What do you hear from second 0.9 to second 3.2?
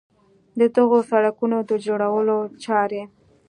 سړکونو د جوړولو چارې